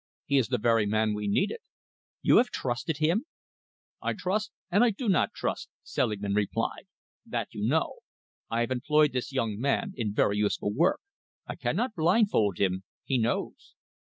[0.25, 1.59] He is the very man we needed."
[2.23, 3.27] "You have trusted him?"
[4.01, 6.87] "I trust or I do not trust," Selingman replied.
[7.23, 7.97] "That you know.
[8.49, 11.01] I have employed this young man in very useful work.
[11.45, 12.83] I cannot blindfold him.
[13.03, 13.75] He knows."